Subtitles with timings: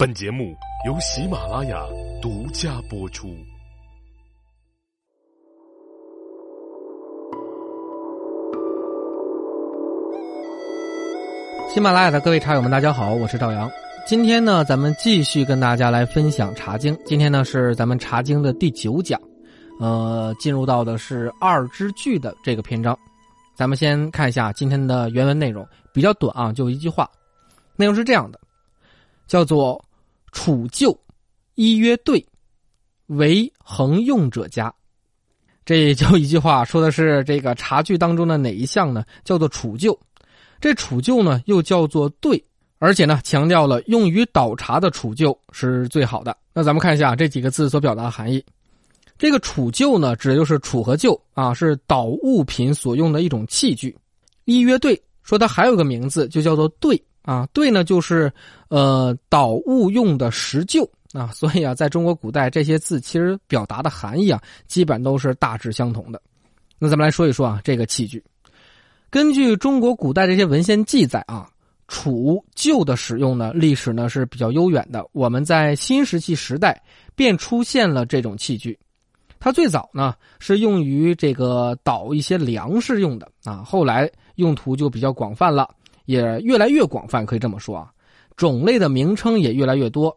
[0.00, 0.56] 本节目
[0.86, 1.84] 由喜马拉雅
[2.22, 3.36] 独家播出。
[11.68, 13.70] 喜马拉雅的各位茶友们，大家好，我是赵阳。
[14.06, 16.96] 今天呢，咱们继续跟大家来分享《茶经》。
[17.04, 19.20] 今天呢，是咱们《茶经》的第九讲，
[19.80, 22.98] 呃，进入到的是二之句的这个篇章。
[23.54, 27.06] 咱们先看一下今天的原文内容，比较短啊，就一句话，
[27.76, 28.40] 内容是这样的，
[29.26, 29.78] 叫做
[30.32, 30.98] “储旧，
[31.54, 32.24] 一曰对，
[33.06, 34.72] 为恒用者佳”。
[35.64, 39.04] 这就一句话，说的是这个茶具当中的哪一项呢？
[39.24, 39.98] 叫做储旧。
[40.60, 42.42] 这储旧呢，又叫做兑，
[42.78, 46.36] 而且呢，强调了用于倒茶的储旧是最好的。
[46.52, 48.44] 那咱们看一下这几个字所表达的含义。
[49.16, 53.96] 这个储旧呢，指的就是储和旧啊，是倒物品所用的一种器具。
[54.46, 57.46] 一曰兑，说它还有个名字，就叫做兑啊。
[57.52, 58.32] 兑呢，就是
[58.68, 61.28] 呃倒物用的石臼啊。
[61.32, 66.20] 所以啊，在中国古代，这些字其实表达的含义啊，基本都是大致相同的。
[66.78, 68.22] 那咱们来说一说啊，这个器具。
[69.10, 71.50] 根据中国古代这些文献记载啊，
[71.88, 75.04] 储旧的使用呢，历史呢是比较悠远的。
[75.10, 76.80] 我们在新石器时代
[77.16, 78.78] 便出现了这种器具，
[79.40, 85.68] 它最早呢是用于这个倒一些粮食用的啊，后来用途就比较广泛了，
[86.04, 87.90] 也越来越广泛，可以这么说啊，
[88.36, 90.16] 种类的名称也越来越多，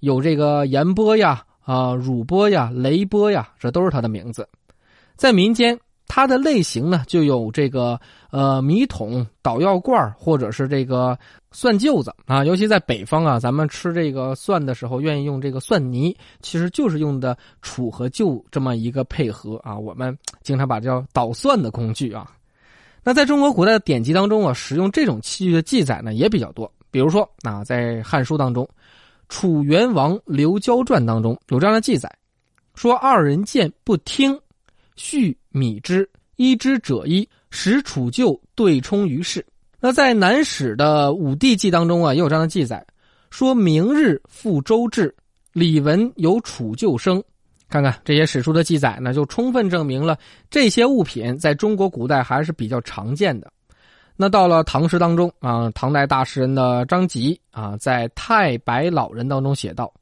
[0.00, 4.48] 有这个盐钵呀、啊乳钵呀、雷钵呀，这都是它的名字，
[5.16, 5.78] 在民间。
[6.08, 8.00] 它的类型呢，就有这个
[8.30, 11.18] 呃米桶、捣药罐或者是这个
[11.50, 12.44] 蒜臼子啊。
[12.44, 19.76] 尤其在北方啊，咱们吃这个蒜的时候，愿意用这个蒜泥，其实就是用的杵和臼这么一个配合啊。
[19.76, 22.30] 我们经常把这叫捣蒜的工具啊。
[23.08, 26.68] 那在中国古代的典籍当中啊，使用这种器具的记载呢也比较多。
[26.90, 28.64] 比如说啊，在《汉书》当中，
[29.28, 32.12] 《楚元王刘交传》当中有这样的记载，
[32.74, 34.36] 说二人见不听。
[34.96, 39.46] 续米之，一之者一，使楚旧对冲于世。
[39.78, 42.84] 那在南史的武帝纪当中啊，也有这样的记载，
[43.30, 45.14] 说明日复周至，
[45.52, 47.22] 李文有楚旧生。
[47.68, 50.18] 看看这些史书的记载呢，就充分证明了
[50.50, 53.52] 这些物品在中国古代还是比较常见的。
[54.16, 59.92] 那到了唐诗当中啊，唐代大诗人的张籍啊，在《太白老人》当中写道：“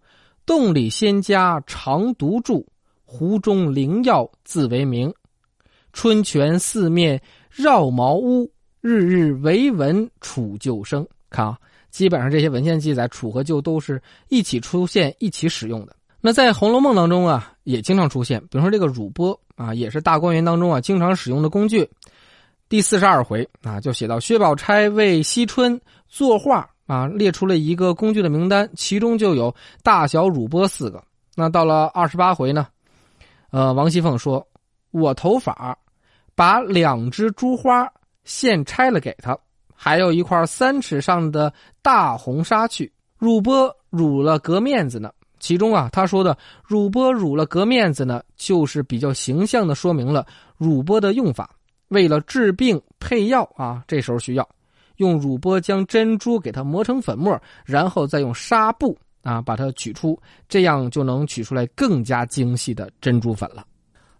[0.47, 2.65] 洞里仙家常独住。”
[3.07, 5.13] 湖中灵药自为名，
[5.93, 11.07] 春泉四面绕茅屋，日日唯闻楚旧声。
[11.31, 11.57] 看啊，
[11.91, 15.95] 基本上这些文献记载，楚和旧都是一起出现、一起使用的。
[16.27, 21.87] 那在《红楼梦》当中啊，也经常出现，比如说这个乳钵啊，也是大观园当中啊经常使用的工具。
[22.67, 31.05] 第四十二回啊，就写到薛宝钗为惜春作画啊，列出了一个工具的名单，其中就有大小乳钵四个。
[31.37, 32.69] 那到了二十八回呢？
[33.51, 34.49] 呃，王熙凤说
[34.93, 35.77] ：“我头法，
[36.35, 37.87] 把两只珠花
[38.25, 39.39] 现拆了给他，
[39.75, 41.53] 还有一块三尺上的
[41.83, 45.13] 大红纱去乳钵乳了革面子呢。
[45.45, 46.35] 其中啊，他说的
[46.67, 51.51] 乳钵乳了革面子呢，就是比较形象的说明了乳钵的用法。
[51.89, 54.49] 为了治病配药啊，这时候需要
[54.97, 60.19] 用乳钵将珍珠给它磨成粉末，然后再用纱布。”啊，把它取出，
[60.49, 63.67] 这样就能取出来更加精细的珍珠粉了。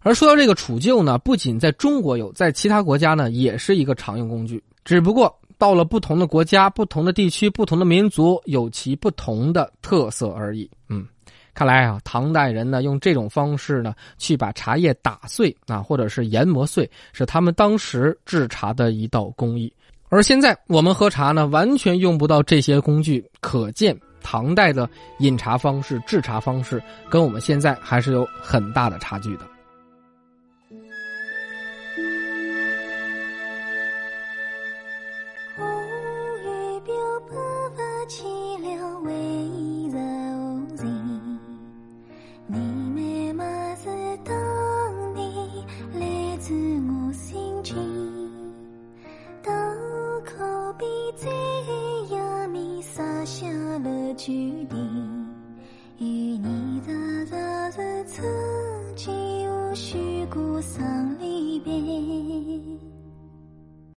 [0.01, 4.63] 而说到这个储臼呢，不仅在中国有，在其他国家呢也是一个常用工具。
[4.83, 10.67] 只不过到了不同的国家、不同的地区、不同的民族，有其不同的特色而已。
[10.89, 11.05] 嗯，
[11.55, 19.73] 看来啊，唐代人呢用这种方式呢去把茶叶打碎啊，或者是研磨碎，是他们当时制茶的一道工艺。
[20.09, 23.97] 而现在我们喝茶呢，完全用不到这些工具，可见。
[24.27, 24.89] 唐代的
[25.19, 29.54] 饮茶方式、制茶方式，跟我们现在还是有很大的差距的。